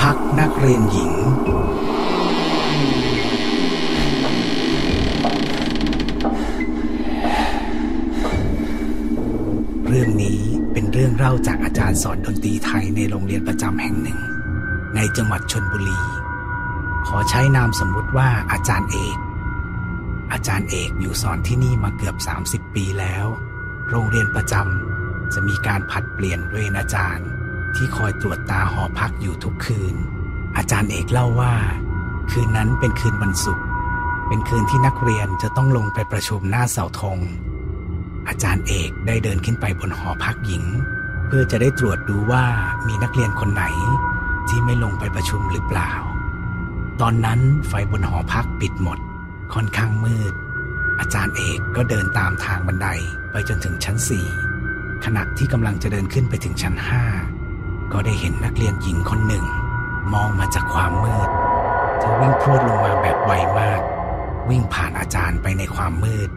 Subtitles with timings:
[0.00, 1.12] พักนักเรียนหญิง
[9.88, 10.40] เรื่องนี้
[10.72, 14.18] เป็นเรื่องเล่าจากอาจารย์สอนดนตรีไทยในโรงเรียนประจำแห่งหนึ่ง
[14.94, 16.00] ในจังหวัดชนบุรี
[17.06, 19.18] ขอใช้นามสมมุติว่าอาจารย์เอก
[20.32, 22.16] อาจารย์เอกอยู่สอนที่นี่มาเกือบ
[22.48, 23.26] 30 ปีแล้ว
[23.90, 27.26] โรงเรียนประจำจะมีการผัดเปลี่ยนเวรอาจารย์
[27.76, 29.94] ที่คอยตรวจตาหอพักอยู่ทุกคืน
[30.56, 31.54] อาจารย์เอกเล่าว่า
[32.30, 33.64] คืนนั้นเป็นคืนวันศุกร์
[34.28, 37.18] เป็นคืนที่นักเรียนจะต้องลงไปประชุมหน้าเสาธง
[38.28, 40.64] อาจารย์เอกได้เดินขึ้นไปบนหอพักหญิง
[41.26, 42.44] เพื่อจะได้ตรวจดูว่า
[42.86, 43.64] มีนักเรียนคนไหน
[44.48, 45.92] ที่ไม่ลงไปประชุมหรือเปล่า
[47.00, 48.98] ตอนนั้นไฟบนหอพักปิดหมด
[49.54, 50.34] ค่อนข้างมืด
[51.00, 52.88] อาจารย์เอกก็เดินตามทางบันได
[53.32, 54.26] ไปจนถึงชั้นสี่
[55.04, 57.04] ขณะที่กำลังจะเดินขึ้นไปถึงชั้นห้า
[57.92, 59.44] ก็ได้เห็นนักเรียนหญิงคนหนึ่ง
[60.12, 61.28] มองมาจากความมืด
[61.98, 63.80] เธอวิ่งพรวดลงมาแบบไวมาก
[64.50, 66.28] วิ่งผ่านอาจารย์ไปในความมืด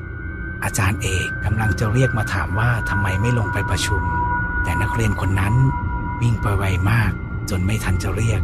[0.63, 4.01] อาจารย์เอกกำลังจะเรียกมาถามว่าทำไมไม่ลงไปประชุม
[4.63, 5.55] แต่นักเรียนคนนั้น
[6.21, 7.11] วิ่งไปไวมาก
[7.49, 8.41] จนไม่ทันจะเรียก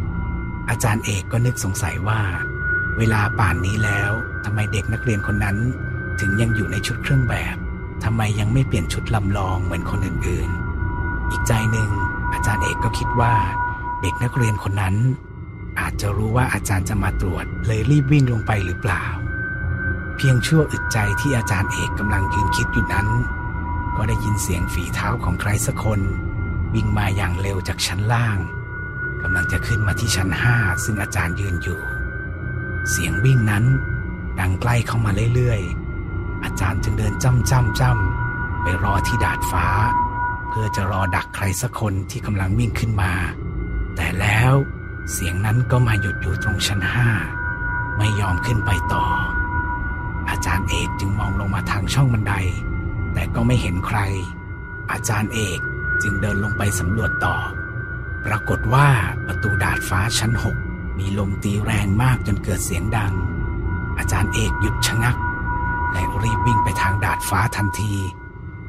[0.70, 2.20] อาจารย์เอกก็นึกสงสัยว่า
[2.98, 4.10] เวลาป่านนี้แล้ว
[4.44, 5.56] ทำไมเด็กนักเรียนคนนั้น
[6.20, 7.56] ถึงยังอยู่ในชุดเครื่องแบบ
[8.04, 11.90] ทำไมยังไม่เปลี่ยนชุดลำลองเหมือนคนอื่นๆ อีกใจหนึ่ง
[12.32, 13.34] อาจารย์เอกก็คิดว่า
[14.02, 14.96] เด็กนักเรียนคนนั้น
[15.80, 19.04] อาจจะรู้ว่าอาจารย์จะมาตรวจเลยรีบวิ่งลงไปหรือเปล่า
[20.16, 23.08] เพียงชั่วอึดใจที่อาจารย์เอกกำลังยืนคิดอยู่นั้น
[23.96, 26.00] ก็ได้ยินเสียงฝีเท้าของใครสักคน
[26.74, 28.38] วิ่งมาอย่างเร็วจากชั้นล่าง
[29.22, 31.80] กำลังจะขึ้นมาที่ชั้นห้าซึ่งอาจารย์ยืนอยู่
[32.90, 33.64] เสียงวิ่งนั้น
[34.40, 39.66] ดังใกล้เข้ามาเรื่อยๆ อาจารย์จึงเดินจ้ำจ้ำจ้ำไปรอที่ดาดฟ้า
[40.52, 43.12] พื่อจะรอดักใครสักคนที่กำลังวิ่งขึ้นมา
[43.96, 44.52] แต่แล้ว
[45.12, 47.08] เสียงนั้นก็มาหยุดอยู่ตรงชั้นห้า
[47.98, 49.06] ไม่ยอมขึ้นไปต่อ
[50.30, 52.34] อาจารย์เอกจึงมองลงมาทางช่องบันได
[53.14, 53.98] แต่ก็ไม่เห็นใคร
[54.92, 55.60] อาจารย์เอก
[56.02, 57.36] จึงเดินลงไปสำรวจต่อ
[58.24, 58.88] ปรากฏว่า
[59.26, 60.56] ประตูดาดฟ้าชั้นหก
[60.98, 63.12] มีลมตีแรงมากจนเกิดเสียงดัง
[63.98, 65.16] อาจารย์เอกหยุดชะงัก
[65.92, 67.94] และรีบวิ่งไปทางดาดฟ้าทันที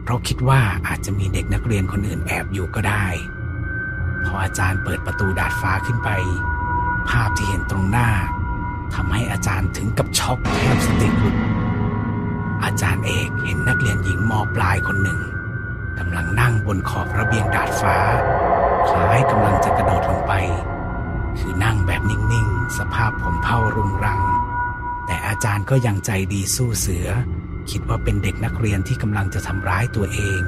[0.03, 3.05] เพราะคิดว่าอาจจะมีเด็กนักเรียนคนอื่นแอบอยู่ก็ได้
[4.25, 6.09] พออาจารย์เปิดประตูดาดฟ้าขึ้นไป
[7.09, 8.09] ภาพที่เห็นตรงหน้า
[8.93, 11.35] ทำให้อาจารย์ถึงกับช็อกแทบสติหลุด
[12.63, 15.19] อาจารย์เอกเห็นนักเรียนหญิงมปลายคนหนึ่ง
[15.99, 17.97] กำลังนั่งบนขอบระเบียงดาดฟ้า
[18.87, 20.33] คล้ายกำลังจะกระโดดลงไป
[21.39, 24.21] คือนั่งแบบนิ่ง ๆ สภาพผมเผารุงรัง
[25.05, 27.07] แต่อาจารย์ก็ยังใจดีสู้เสือ
[27.72, 30.41] คิดว่าเป็นเด็กนักเรียนที่กำลังจะทำร้ายตัวเอง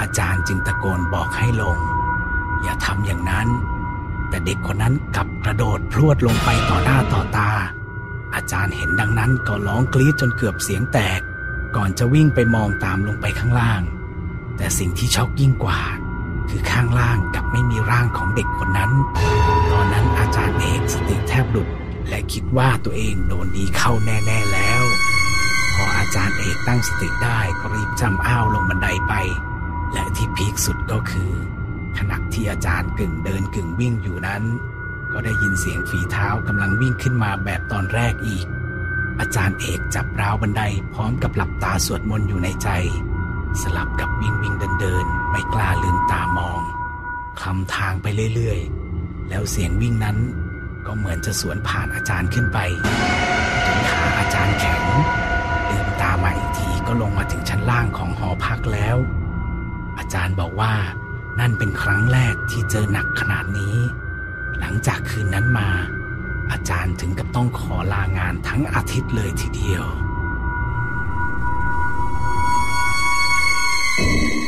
[0.00, 1.78] อาจารย์จึงตะโกนบอกให้ลง
[2.62, 3.48] อย่าทำอย่างนั้น
[4.28, 7.50] แต่เด็กคนนั้นกลับกระโดดพรวดลงไปต่อหน้าต่อตา
[8.34, 11.20] อาจารย์เห็นดังนั้นก็ร้องกรี๊ดจนเกือบเสียงแตก
[11.76, 13.82] ก่อนจะวิ่งไปมองตามลงไปข้างล่าง
[14.56, 15.80] แต่สิ่งที่ช็อกยิ่งกว่า
[16.50, 18.92] คือข้างล่างกลับไม่มีร่างของเด็กคนนั้น
[19.70, 21.68] ตอนนั้นอาจารย์เอกสติแทบหลุด
[22.08, 24.82] และคิดว่าตัวเองโดนดีเข้าแน่ ๆแล้ว
[25.80, 29.14] ออาจารย์เอกตั้งสติได้ก็รีบจำอ้าวลงบันไดไป
[29.92, 31.32] และที่พีคสุดก็คือ
[31.98, 34.42] ขณะที่อาจารย์กึ่งเดินกึ่งวิ่งอยู่นั้น
[35.12, 38.46] ก็ได้ยินเสียงฝีเท้ากำลังวิ่งขึ้นมาแบบตอนแรกอีก
[39.20, 40.62] อาจารย์เอกจับราวบันได
[40.94, 42.68] พร้อมกับหลับตาสวดมนต์อยู่ในใจ
[43.62, 46.60] สลับกับวิ่งวิ่งเดินเดินไม่กล้าลืมตามอง
[47.40, 50.18] คลำทางไปเรื่อยๆ แล้วเสียงวิ่งนั้น
[50.86, 52.58] ก็เหมือนจะสวนผ่านอาจารย์ขึ้นไป
[53.66, 54.82] จนขาอาจารย์แข็ง
[56.58, 58.96] ทีก็ลงมาถึงชั้นล่างของหอพักแล้ว
[59.98, 60.74] อาจารย์บอกว่า
[61.40, 63.76] นั่นเป็นครั้งแรกที่เจอหนักขนาดนี้
[64.58, 65.68] หลังจากคืนนั้นมา
[66.52, 69.86] อาจารย์ถึงกับต้องขอลางานทั้งอาทิตย์เลยทีเดียว
[74.02, 74.39] thank you